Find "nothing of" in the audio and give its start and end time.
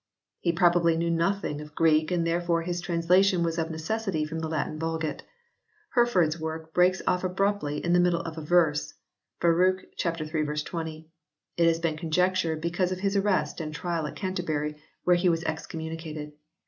1.11-1.75